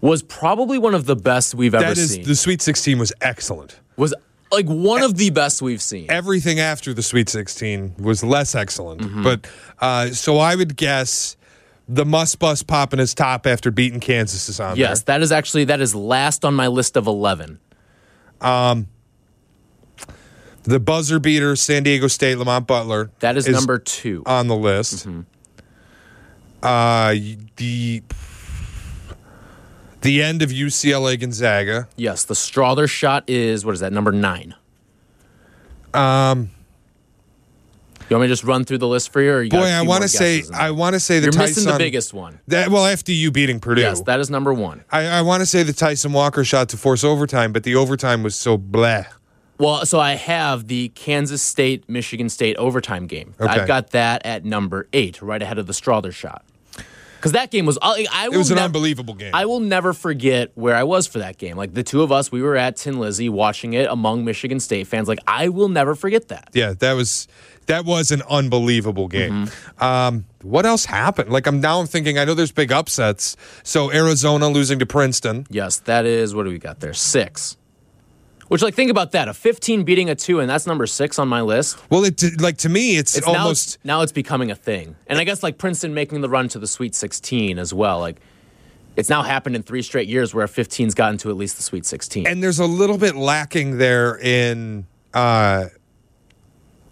[0.00, 2.24] was probably one of the best we've ever that is seen.
[2.24, 3.80] the Sweet 16 was excellent.
[3.96, 4.14] was
[4.50, 6.06] like one of the best we've seen.
[6.08, 9.00] Everything after the Sweet 16 was less excellent.
[9.02, 9.22] Mm-hmm.
[9.22, 9.46] But
[9.80, 11.36] uh, so I would guess
[11.88, 15.64] the Muss Bus popping his top after beating Kansas is on Yes, that is actually
[15.64, 17.58] that is last on my list of 11.
[18.40, 18.86] there.
[20.64, 23.10] The buzzer beater, San Diego State, Lamont Butler.
[23.20, 24.24] That is, number 2.
[24.26, 25.08] on the list.
[25.08, 25.20] Mm-hmm.
[26.62, 27.14] Uh,
[27.56, 28.02] the
[30.02, 31.88] the end of UCLA Gonzaga.
[31.96, 33.92] yes, the Strawther shot is what is that?
[33.92, 34.54] Number 9.
[35.94, 36.50] Um,
[38.08, 39.82] You want me to just run through the list for you or you boy, I
[39.82, 42.40] want to say I want to say the You're Tyson, missing the biggest one.
[42.48, 43.80] That, well, FDU beating Purdue.
[43.82, 44.84] Yes, that is number 1.
[44.90, 48.22] I, I want to say the Tyson Walker shot to force overtime, but the overtime
[48.22, 49.06] was so bleh.
[49.58, 53.34] Well, so I have the Kansas State Michigan State overtime game.
[53.40, 53.50] Okay.
[53.50, 56.44] I've got that at number 8, right ahead of the Strawther shot.
[57.20, 59.34] Cuz that game was I, I It was an nev- unbelievable game.
[59.34, 61.56] I will never forget where I was for that game.
[61.56, 64.86] Like the two of us, we were at Tin Lizzy watching it among Michigan State
[64.86, 65.08] fans.
[65.08, 66.48] Like I will never forget that.
[66.54, 67.28] yeah, that was
[67.66, 69.46] that was an unbelievable game.
[69.46, 69.84] Mm-hmm.
[69.84, 71.30] Um, what else happened?
[71.30, 73.36] Like I'm now I'm thinking I know there's big upsets.
[73.62, 75.46] So Arizona losing to Princeton.
[75.50, 76.94] Yes, that is what do we got there?
[76.94, 77.57] Six.
[78.48, 79.28] Which, like, think about that.
[79.28, 81.78] A 15 beating a two, and that's number six on my list.
[81.90, 84.96] Well, it like to me it's, It's now, almost it's, now it's becoming a thing.
[85.06, 88.00] And I guess like Princeton making the run to the Sweet 16 as well.
[88.00, 88.16] Like,
[88.96, 91.62] it's now happened in three straight years where a 15's gotten to at least the
[91.62, 92.26] Sweet 16.
[92.26, 95.66] and there's a little bit lacking there in uh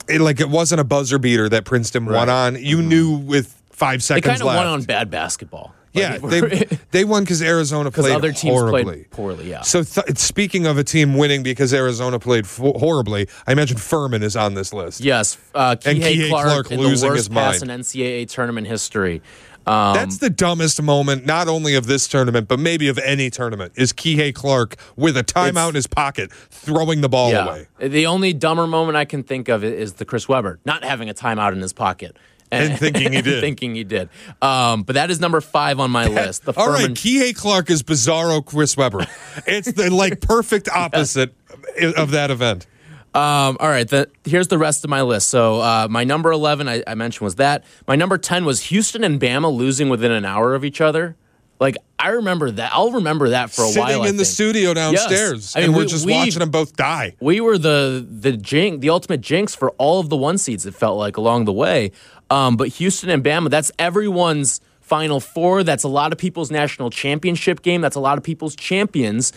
[0.09, 2.57] it, like it wasn't a buzzer beater that Princeton won on.
[2.62, 5.75] You knew with five they seconds kind of won on bad basketball.
[5.97, 8.05] Yeah, they they won because Arizona played.
[8.05, 8.83] because other teams horribly.
[8.85, 9.51] played poorly.
[9.51, 9.63] Yeah.
[9.63, 14.23] So th- speaking of a team winning because Arizona played f- horribly, I imagine Furman
[14.23, 15.01] is on this list.
[15.01, 17.71] yes, uh, And Kihei Clark, Clark in losing the worst his pass mind.
[17.73, 19.23] in NCAA tournament history.
[19.69, 23.73] Um, That's the dumbest moment, not only of this tournament, but maybe of any tournament,
[23.75, 27.45] is Kihei Clark with a timeout in his pocket, throwing the ball yeah.
[27.45, 27.67] away.
[27.81, 31.15] The only dumber moment I can think of is the Chris Webber not having a
[31.15, 32.17] timeout in his pocket.
[32.51, 33.41] And thinking he did.
[33.41, 34.09] thinking he did.
[34.41, 36.45] Um, but that is number five on my list.
[36.45, 39.07] The All right, Kihei Clark is bizarro Chris Webber.
[39.47, 41.35] it's the like perfect opposite
[41.97, 42.67] of that event.
[43.15, 45.31] Um, all right, the, here's the rest of my list.
[45.31, 47.65] So uh, my number 11, I, I mentioned, was that.
[47.89, 51.17] My number 10 was Houston and Bama losing within an hour of each other.
[51.59, 52.73] Like I remember that.
[52.75, 54.03] I'll remember that for a Sitting while.
[54.03, 57.15] I in the studio downstairs, I mean, and we're just we- watching them both die.
[57.19, 60.67] we were the the jinx, the ultimate jinx for all of the one seeds.
[60.67, 61.93] It felt like along the way.
[62.31, 65.62] Um, but Houston and Bama, that's everyone's Final Four.
[65.62, 67.81] That's a lot of people's national championship game.
[67.81, 69.33] That's a lot of people's champions,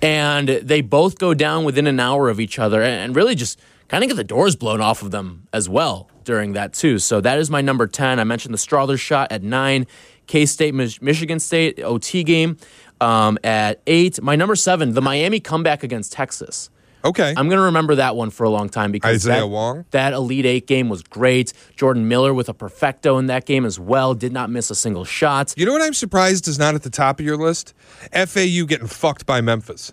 [0.00, 4.04] and they both go down within an hour of each other, and, really just kind
[4.04, 6.98] of get the doors blown off of them as well during that too.
[6.98, 8.18] So that is my number ten.
[8.20, 9.86] I mentioned the Strawther shot at nine.
[10.26, 12.56] K State, Michigan State OT game
[13.00, 14.22] um, at eight.
[14.22, 16.70] My number seven, the Miami comeback against Texas.
[17.04, 17.34] Okay.
[17.36, 19.84] I'm going to remember that one for a long time because Isaiah that, Wong?
[19.90, 21.52] that Elite Eight game was great.
[21.76, 24.14] Jordan Miller with a perfecto in that game as well.
[24.14, 25.52] Did not miss a single shot.
[25.56, 27.74] you know what I'm surprised is not at the top of your list?
[28.12, 29.92] FAU getting fucked by Memphis.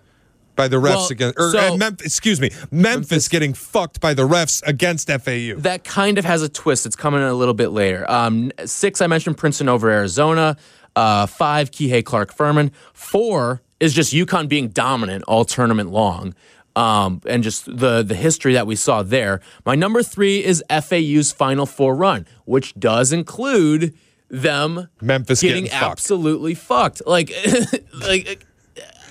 [0.56, 4.14] By the refs Well, against, or so- uh, Memphis, excuse me, Memphis, getting fucked by
[4.14, 5.56] the refs against FAU.
[5.58, 6.86] That kind of has a twist.
[6.86, 8.10] It's coming a little bit later.
[8.12, 10.58] Um, six, I mentioned Princeton over Arizona.
[10.96, 12.72] Uh, five, Kihei Clark Furman.
[12.94, 16.36] Four is just UConn being dominant all tournament long.
[16.76, 19.42] Um, and just the the history that we saw there.
[19.66, 23.94] My number three is FAU's Final Four run, which does include
[24.30, 25.92] them Memphis getting, getting fucked.
[25.92, 27.02] absolutely fucked.
[27.06, 27.32] Like,
[27.94, 28.46] like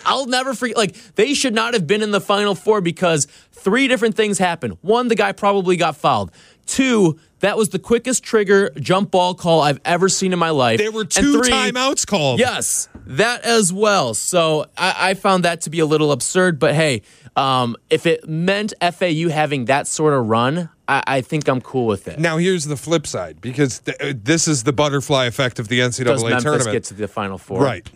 [0.04, 0.76] I'll never forget.
[0.76, 4.78] Like they should not have been in the Final Four because three different things happened.
[4.80, 6.30] One, the guy probably got fouled.
[6.70, 10.78] Two, that was the quickest trigger jump ball call I've ever seen in my life.
[10.78, 12.38] There were two three, timeouts called.
[12.38, 14.14] Yes, that as well.
[14.14, 16.60] So I, I found that to be a little absurd.
[16.60, 17.02] But hey,
[17.34, 21.86] um, if it meant FAU having that sort of run, I, I think I'm cool
[21.86, 22.20] with it.
[22.20, 25.80] Now here's the flip side because th- uh, this is the butterfly effect of the
[25.80, 26.72] NCAA Does Memphis tournament.
[26.72, 27.64] get to the Final Four?
[27.64, 27.90] right.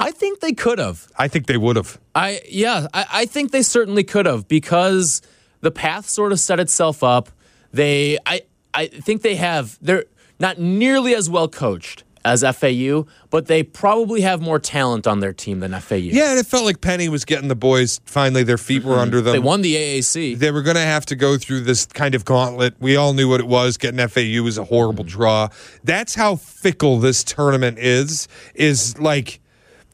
[0.00, 1.08] I think they could have.
[1.18, 1.98] I think they would have.
[2.14, 5.20] I yeah, I, I think they certainly could have because
[5.60, 7.30] the path sort of set itself up.
[7.72, 8.42] They I
[8.74, 10.04] I think they have they're
[10.40, 15.32] not nearly as well coached as FAU, but they probably have more talent on their
[15.32, 15.96] team than FAU.
[15.96, 19.00] Yeah, and it felt like Penny was getting the boys finally their feet were mm-hmm.
[19.00, 19.32] under them.
[19.32, 20.38] They won the AAC.
[20.38, 22.74] they were going to have to go through this kind of gauntlet.
[22.80, 23.76] We all knew what it was.
[23.76, 25.18] Getting FAU was a horrible mm-hmm.
[25.18, 25.48] draw.
[25.84, 28.28] That's how fickle this tournament is.
[28.54, 29.40] Is like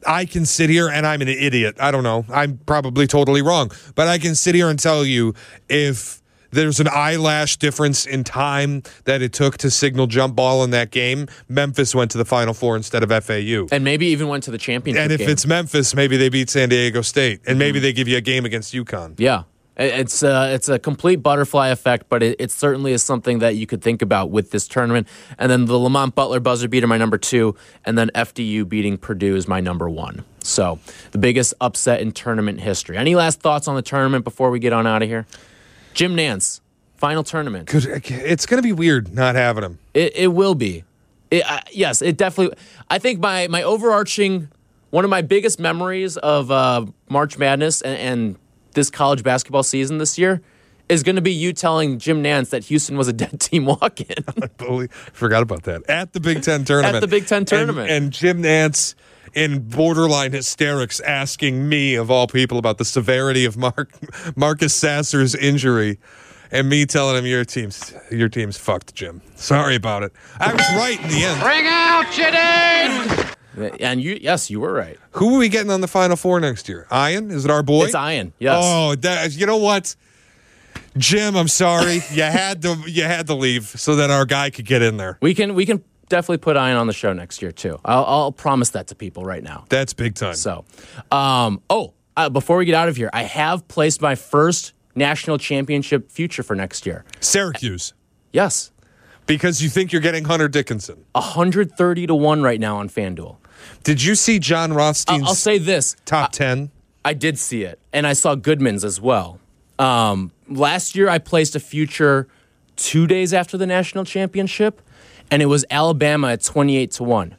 [0.07, 1.75] I can sit here and I'm an idiot.
[1.79, 2.25] I don't know.
[2.29, 5.33] I'm probably totally wrong, but I can sit here and tell you
[5.69, 10.71] if there's an eyelash difference in time that it took to signal jump ball in
[10.71, 11.27] that game.
[11.49, 13.67] Memphis went to the Final Four instead of FAU.
[13.71, 15.29] and maybe even went to the championship And if game.
[15.29, 17.59] it's Memphis, maybe they beat San Diego State, and mm-hmm.
[17.59, 19.19] maybe they give you a game against UConn.
[19.19, 19.43] Yeah.
[19.77, 23.55] It- It's a, it's a complete butterfly effect, but it, it certainly is something that
[23.55, 25.07] you could think about with this tournament.
[25.37, 29.35] And then the Lamont Butler buzzer beater, my number two, and then FDU beating Purdue
[29.35, 30.23] is my number one.
[30.43, 30.79] So
[31.11, 32.97] the biggest upset in tournament history.
[32.97, 35.25] Any last thoughts on the tournament before we get on out of here?
[35.93, 36.61] Jim Nantz,
[36.97, 37.69] final tournament.
[37.73, 39.79] It's going to be weird not having him.
[39.93, 40.83] It, it will be.
[41.31, 42.55] It, uh, yes, it definitely.
[42.89, 44.49] I think my my overarching
[44.91, 48.35] one of my biggest memories of uh, March Madness and, and
[48.75, 50.41] this college basketball season this year
[50.87, 54.23] is going to be you telling Jim Nantz that Houston was a dead team walk-in.
[54.57, 55.81] Believe- Forgot about that.
[55.89, 56.97] At the Big Ten tournament.
[56.97, 57.89] At the Big Ten tournament.
[57.89, 58.93] And, Jim Nantz
[59.33, 63.91] in borderline hysterics asking me, of all people, about the severity of Mark
[64.35, 65.99] Marcus Sasser's injury.
[66.51, 69.21] And me telling him your team's your team's fucked, Jim.
[69.35, 70.13] Sorry about it.
[70.39, 71.41] I was right in the end.
[71.41, 73.35] Bring out Jadine!
[73.79, 74.97] And you, yes, you were right.
[75.11, 76.87] Who are we getting on the Final Four next year?
[76.91, 77.31] Ian?
[77.31, 77.85] Is it our boy?
[77.85, 78.33] It's Ian.
[78.39, 78.61] Yes.
[78.63, 79.95] Oh, that, you know what,
[80.97, 81.35] Jim?
[81.35, 81.95] I'm sorry.
[82.11, 85.17] you had to you had to leave so that our guy could get in there.
[85.21, 87.79] We can we can definitely put Ian on the show next year too.
[87.85, 89.65] I'll, I'll promise that to people right now.
[89.69, 90.35] That's big time.
[90.35, 90.65] So,
[91.11, 95.37] um, oh, uh, before we get out of here, I have placed my first national
[95.37, 97.03] championship future for next year.
[97.19, 97.93] Syracuse,
[98.31, 98.71] Yes,
[99.25, 101.05] because you think you're getting Hunter Dickinson.
[101.13, 103.37] 130 to 1 right now on FanDuel.
[103.83, 106.71] Did you see Jon Rothstein's I'll, I'll say this top ten?
[107.03, 109.39] I did see it, and I saw Goodman's as well.
[109.77, 112.27] Um, last year, I placed a future
[112.75, 114.81] two days after the national championship,
[115.29, 117.35] and it was Alabama at 28 to 1.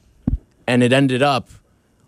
[0.69, 1.49] And it ended up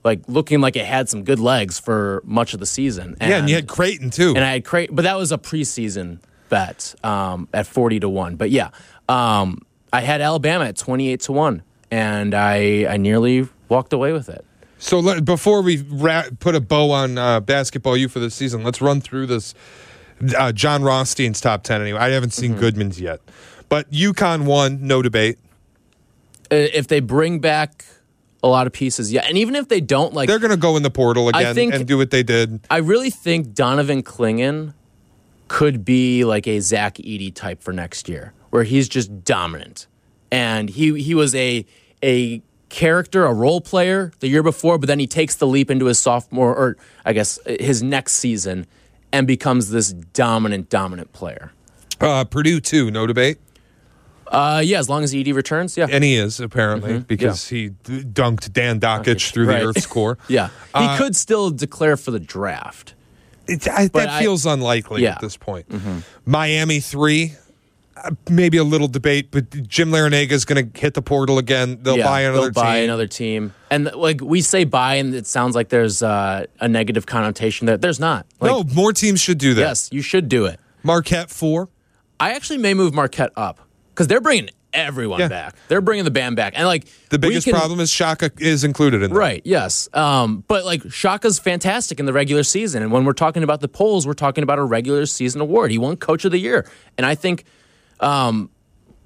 [0.05, 3.17] like looking like it had some good legs for much of the season.
[3.21, 4.31] yeah, and you had Creighton too.
[4.37, 8.37] and I had cra- but that was a preseason bet um, at forty to one.
[8.37, 8.71] But yeah,
[9.09, 14.13] um, I had Alabama at twenty eight to one, and I I nearly walked away
[14.13, 14.45] with it.
[14.79, 18.63] so let, before we ra- put a bow on uh, basketball U for the season,
[18.65, 19.55] let's run through this.
[20.37, 21.81] Uh, Jon Rothstein's top ten.
[21.81, 23.21] Anyway, I haven't seen Goodman's yet,
[23.69, 25.39] but UConn won, no debate.
[26.51, 27.85] If they bring back
[28.43, 30.77] a lot of pieces, yeah, and even if they don't, like They're going to go
[30.77, 32.61] in the portal again think- and do what they did.
[32.71, 34.75] I really think Donovan Clingan
[35.49, 39.87] could be like a Zach Edey type for next year, where he's just dominant.
[40.31, 41.65] And he he was a
[42.03, 45.87] a character, a role player the year before, but then he takes the leap into
[45.87, 48.67] his sophomore or I guess his next season
[49.13, 51.53] and becomes this dominant, dominant player.
[52.01, 53.39] Uh, Purdue too, no debate.
[54.27, 55.87] Uh, yeah, as long as Edey returns, yeah.
[55.91, 59.61] And he is apparently because he dunked Dan Dakich through Right.
[59.61, 60.19] the Earth's core.
[60.29, 60.49] Yeah.
[60.49, 62.93] He Uh, could still declare for the draft.
[63.47, 65.13] It, I, that I- feels unlikely Yeah.
[65.13, 65.67] at this point.
[66.27, 67.37] Miami three,
[68.31, 71.79] maybe a little debate, but Jim Larrañaga is going to hit the portal again.
[71.83, 72.85] They'll yeah, buy another they'll buy team.
[72.85, 73.55] another team.
[73.71, 77.77] And like we say buy and it sounds like there's uh, a negative connotation there.
[77.77, 78.27] There's not.
[78.41, 79.61] Like, no, more teams should do that.
[79.61, 80.59] Yes, you should do it.
[80.83, 81.69] Marquette four.
[82.21, 85.29] I actually may move Marquette up because they're bringing everyone Yeah.
[85.29, 85.55] back.
[85.69, 89.03] They're bringing the band back, and like The biggest can- problem is Shaka is included
[89.03, 89.17] in that.
[89.17, 89.41] Right.
[89.45, 89.89] Yes.
[89.95, 93.69] Um, but like Shaka's fantastic in the regular season, and when we're talking about the
[93.69, 95.71] polls, we're talking about a regular season award.
[95.71, 97.45] He won Coach of the Year, and I think,
[98.01, 98.51] um,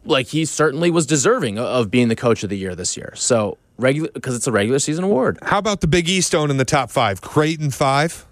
[0.05, 3.13] like he certainly was deserving of being the Coach of the Year this year.
[3.15, 5.39] So regular because it's a regular season award.
[5.43, 7.21] How about the Big East Stone in the top five?
[7.21, 8.27] Creighton five.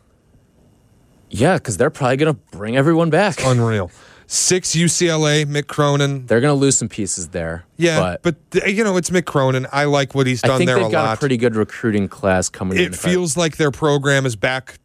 [1.31, 3.37] Yeah, because they're probably going to bring everyone back.
[3.44, 3.90] Unreal.
[4.27, 6.27] Six UCLA, Mick Cronin.
[6.27, 7.64] they're going to lose some pieces there.
[7.77, 9.66] Yeah, but, but, you know it's Mick Cronin.
[9.73, 11.16] I like what he's I done think there they've a got lot.
[11.16, 12.85] a pretty good recruiting class coming in.
[12.85, 14.79] it I- feels like their program is back.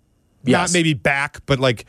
[0.44, 1.86] Not maybe back, but like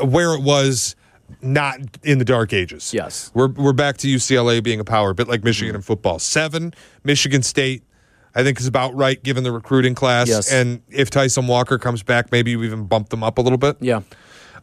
[0.00, 0.94] where it was
[1.42, 2.92] not in the dark ages.
[2.94, 3.30] Yes.
[3.34, 6.18] We're we're back to UCLA being a power, a bit like Michigan in football.
[6.18, 7.82] Seven, Michigan State,
[8.34, 10.28] I think is about right given the recruiting class.
[10.28, 10.52] Yes.
[10.52, 13.76] And if Tyson Walker comes back, maybe you even bump them up a little bit.
[13.80, 14.00] yeah.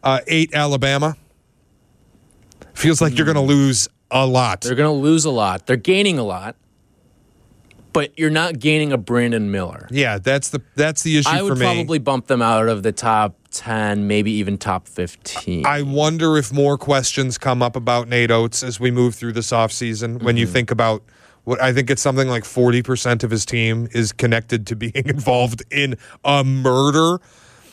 [0.04, 1.16] Uh, eight, Alabama.
[2.74, 4.62] Feels like you're going to lose a lot.
[4.62, 5.68] They're going to lose a lot.
[5.68, 6.56] They're gaining a lot,
[7.94, 9.88] but you're not gaining a Brandon Miller.
[9.92, 11.66] yeah, that's the that's the issue I for would me.
[11.66, 15.66] probably bump them out of the top 10, maybe even top 15.
[15.66, 19.52] I wonder if more questions come up about Nate Oats as we move through this
[19.52, 20.24] offseason.
[20.24, 20.54] When you Mm-hmm.
[20.54, 21.04] think about
[21.44, 25.64] what I think it's something like 40% of his team is connected to being involved
[25.72, 27.20] in a murder.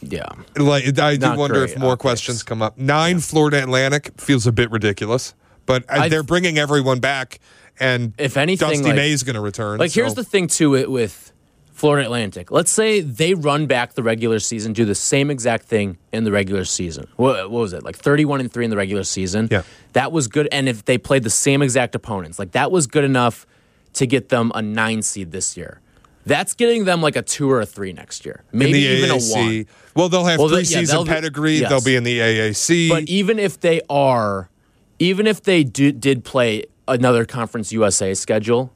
[0.01, 0.27] yeah.
[0.57, 2.79] Like I do Not wonder if more questions come up.
[2.79, 5.35] Nine Florida Atlantic feels a bit ridiculous,
[5.67, 7.39] but uh, I- they're bringing everyone back,
[7.81, 9.79] and If anything, Dusty like- May is going to return.
[9.79, 11.33] Like, here's the thing, too, it, with
[11.73, 12.51] Florida Atlantic.
[12.51, 16.33] Let's say they run back the regular season, do the same exact thing in the
[16.33, 17.07] regular season.
[17.17, 17.85] What, what was it?
[17.85, 19.49] Like 31 and 3 in the regular season?
[19.51, 19.63] Yeah.
[19.93, 20.49] That was good.
[20.51, 23.47] And if they played the same exact opponents, like, that was good enough
[23.95, 25.81] to get them a nine seed this year.
[26.27, 28.45] That's getting them like a two or a three next year.
[28.53, 29.35] Maybe even AAC.
[29.35, 29.67] a one.
[29.95, 31.59] Well, they'll have Well, they- yeah, preseason pedigree.
[31.59, 31.71] yes.
[31.71, 32.89] They'll be in the AAC.
[32.91, 34.51] But even if they are,
[34.99, 38.73] even if they do, did play another Conference USA schedule,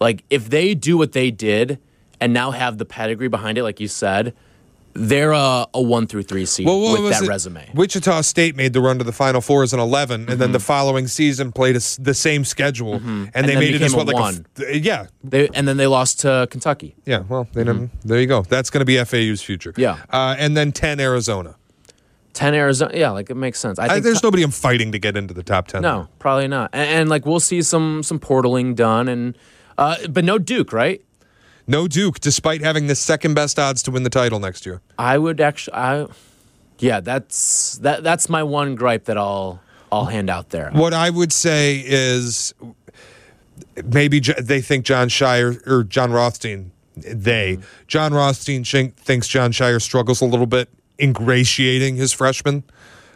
[0.00, 1.78] like if they do what they did
[2.20, 4.34] and now have the pedigree behind it, like you said,
[4.94, 7.28] they're a, a one through three seed Well, with that it?
[7.28, 7.66] resume.
[7.72, 10.38] Wichita State made the run to the Final Four as an 11, and Mm-hmm.
[10.38, 13.80] then the following season played a the same schedule, and, they And then made it
[13.80, 16.94] as what a like a f- yeah, They, and then they lost to Kentucky.
[17.06, 17.20] yeah.
[17.26, 17.90] Well, they didn't.
[18.02, 18.42] There you go.
[18.42, 19.72] That's going to be FAU's future.
[19.72, 19.80] Mm-hmm.
[19.80, 19.96] Yeah.
[20.10, 21.56] uh, and then 10 Arizona.
[22.34, 22.92] 10 Arizona.
[22.96, 23.78] Yeah, like it makes sense.
[23.78, 25.82] I I, think there's nobody I'm fighting to get into the top 10.
[25.82, 26.70] no, probably not.
[26.72, 29.36] And, and like we'll see some some portaling done and
[29.78, 31.02] uh, but no Duke, right?
[31.66, 34.80] no Duke, despite having the second best odds to win the title next year.
[34.98, 36.06] I would actually I
[36.78, 39.60] yeah, that's that that's my one gripe that I'll
[39.92, 40.70] I'll hand out there.
[40.72, 42.52] What I would say is
[43.84, 47.62] maybe J- they think Jon Scheyer or Jon Rothstein, they, Mm-hmm.
[47.86, 50.68] Jon Rothstein think- thinks Jon Scheyer struggles a little bit
[51.02, 52.64] ingratiating his freshmen.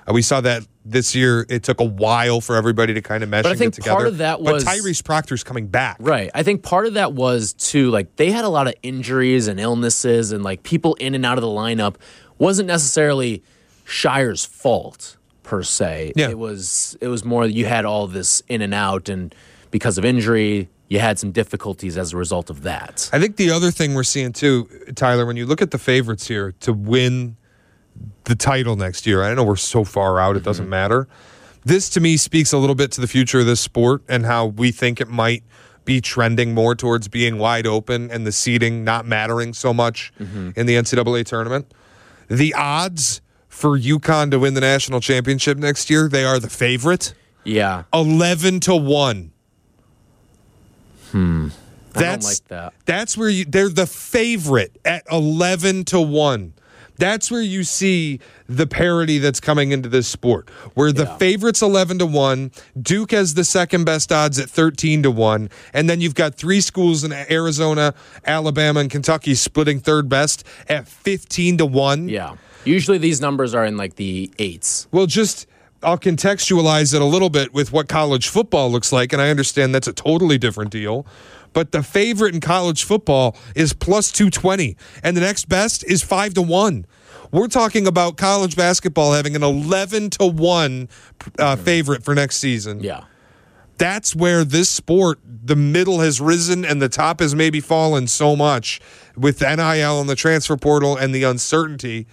[0.09, 1.47] Uh, we saw that this year.
[1.49, 3.83] It took a while for everybody to kind of mesh But I and think get
[3.83, 3.97] together.
[3.97, 5.97] part of that was- but Tyrese Proctor's coming back.
[5.99, 6.31] Right.
[6.35, 9.59] I think part of that was too like they had a lot of injuries and
[9.59, 11.97] illnesses and like people in and out of the lineup
[12.39, 13.43] wasn't necessarily
[13.85, 16.13] Scheyer's fault per se.
[16.17, 16.29] Yeah.
[16.31, 19.35] It was it was more you had all this in and out and
[19.71, 23.11] because of injury you had some difficulties as a result of that.
[23.13, 26.29] I think the other thing we're seeing too, Tyler, when you look at the favorites
[26.29, 27.37] here to win
[28.27, 31.09] the title next year, I know we're so far out, it doesn't matter.
[31.65, 34.47] This to me speaks a little bit to the future of this sport and how
[34.47, 35.43] we think it might
[35.85, 40.67] be trending more towards being wide open and the seating not mattering so much in
[40.67, 41.73] the NCAA tournament.
[42.29, 47.15] The odds for UConn to win the national championship next year, they are the favorite.
[47.45, 47.85] Yeah.
[47.93, 49.33] 11 to 1.
[51.13, 51.49] Hmm.
[51.95, 52.75] I don't like that.
[52.85, 56.53] That's where you they're the favorite at 11 to 1.
[56.99, 60.49] That's where you see the parity that's coming into this sport.
[60.75, 61.17] Where the Yeah.
[61.17, 65.89] favorites 11 to 1, Duke has the second best odds at 13 to 1, and
[65.91, 67.95] then you've got three schools in Arizona,
[68.27, 72.09] Alabama and Kentucky splitting third best at 15 to 1.
[72.09, 72.35] Yeah.
[72.65, 74.89] Usually these numbers are in like the eights.
[74.91, 75.47] Well, just
[75.83, 79.75] I'll contextualize it a little bit with what college football looks like, and I understand
[79.75, 81.07] that's a totally different deal.
[81.57, 86.35] But the favorite in college football is plus 220, and the next best is 5
[86.35, 86.85] to 1.
[87.33, 90.89] We're talking about college basketball having an 11 to 1
[91.39, 92.81] uh, favorite for next season.
[92.81, 93.05] Yeah.
[93.79, 98.37] That's where this sport, the middle has risen and the top has maybe fallen so
[98.37, 98.79] much
[99.17, 102.07] with NIL and the transfer portal and the uncertainty.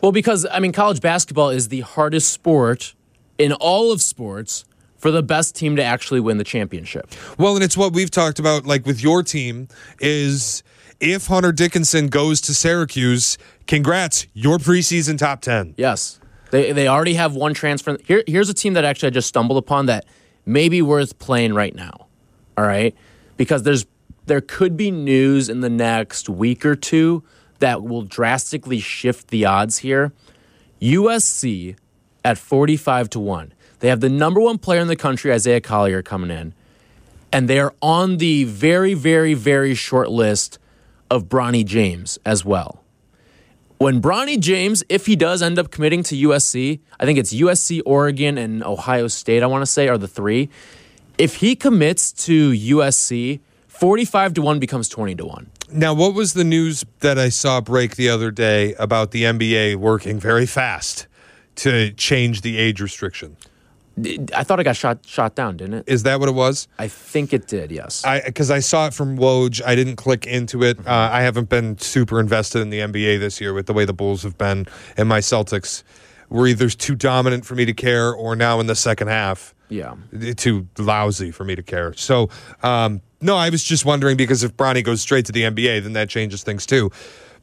[0.00, 2.94] Well, because I mean, college basketball is the hardest sport
[3.36, 4.64] in all of sports
[5.00, 7.10] for the best team to actually win the championship.
[7.38, 10.62] Well, and it's what we've talked about, like with your team, is
[11.00, 15.74] if Hunter Dickinson goes to Syracuse, congrats, your preseason top 10.
[15.78, 16.20] Yes.
[16.50, 17.96] They, they already have one transfer.
[18.04, 20.04] Here, here's a team that actually I just stumbled upon that
[20.44, 22.06] may be worth playing right now.
[22.58, 22.94] All right?
[23.36, 23.86] Because there's
[24.26, 27.24] there could be news in the next week or two
[27.58, 30.12] that will drastically shift the odds here.
[30.80, 31.76] USC
[32.24, 33.52] at 45 to 1.
[33.80, 36.54] They have the number one player in the country, Isaiah Collier, coming in.
[37.32, 40.58] And they are on the very, very, very short list
[41.10, 42.82] of Bronny James as well.
[43.78, 47.80] When Bronny James, if he does end up committing to USC, I think it's USC,
[47.86, 50.50] Oregon, and Ohio State, I want to say, are the three.
[51.16, 55.50] If he commits to USC, 45 to 1 becomes 20 to 1.
[55.72, 59.76] Now, what was the news that I saw break the other day about the NBA
[59.76, 61.06] working very fast
[61.56, 63.36] to change the age restriction?
[64.34, 65.84] I thought it got shot shot down, didn't it?
[65.86, 66.68] Is that what it was?
[66.78, 67.70] I think it did.
[67.70, 68.04] Yes.
[68.04, 69.62] I because I saw it from Woj.
[69.64, 70.78] I didn't click into it.
[70.86, 73.92] Uh, I haven't been super invested in the NBA this year with the way the
[73.92, 74.66] Bulls have been,
[74.96, 75.82] and my Celtics
[76.30, 79.94] were either too dominant for me to care, or now in the second half, yeah.
[80.36, 81.92] too lousy for me to care.
[81.94, 82.30] So,
[82.62, 85.92] um, no, I was just wondering because if Bronny goes straight to the NBA, then
[85.94, 86.90] that changes things too.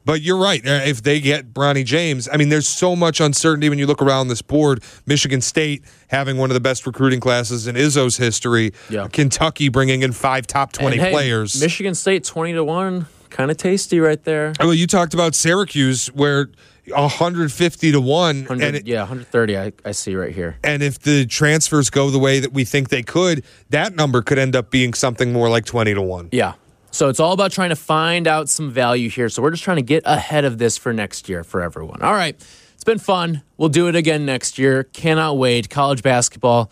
[0.08, 0.66] But you're right.
[0.66, 4.02] Uh, If they get Bronny James, I mean, there's so much uncertainty when you look
[4.02, 4.82] around this board.
[5.06, 8.72] Michigan State having one of the best recruiting classes in Izzo's history.
[8.90, 9.08] Yeah.
[9.12, 11.60] Kentucky bringing in five top 20 And, hey, players.
[11.62, 13.06] Michigan State 20 to 1.
[13.30, 14.54] Kind of tasty right there.
[14.62, 16.48] well, you talked about Syracuse where
[16.88, 18.36] 150 to 1.
[18.46, 20.58] 100, And, it, yeah, 130 I, I see right here.
[20.64, 24.40] and if the transfers go the way that we think they could, that number could
[24.40, 26.30] end up being something more like 20 to 1.
[26.32, 26.54] Yeah.
[26.92, 29.30] So it's all about trying to find out some value here.
[29.30, 32.02] So we're just trying to get ahead of this for next year for everyone.
[32.02, 32.36] All right.
[32.76, 33.44] It's been fun.
[33.58, 34.84] We'll do it again next year.
[34.84, 35.70] Cannot wait.
[35.70, 36.72] College basketball.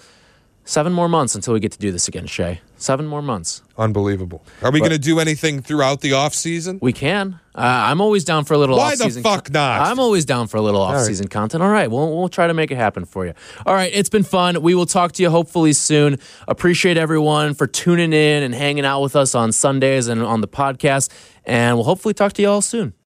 [0.63, 2.61] Seven more months until we get to do this again, Shay.
[2.85, 3.63] Seven more months.
[3.79, 4.45] Unbelievable.
[4.61, 6.79] Are we going to do anything throughout the offseason?
[6.83, 7.39] We can.
[7.55, 9.23] Uh, I'm always down for a little Why off the season.
[9.23, 9.81] fuck not?
[9.81, 11.63] I'm always down for a little off season content.
[11.63, 13.33] All right, we'll, we'll try to make it happen for you.
[13.65, 14.61] All right, it's been fun.
[14.61, 16.19] We will talk to you hopefully soon.
[16.47, 20.47] Appreciate everyone for tuning in and hanging out with us on Sundays and on the
[20.47, 21.11] podcast.
[21.43, 22.93] And we'll hopefully talk to you all soon.